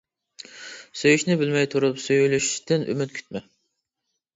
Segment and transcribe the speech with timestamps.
[1.01, 3.49] سۆيۈشنى بىلمەي تۇرۇپ سۆيۈلۈشتىن ئۈمىد كۈتمە.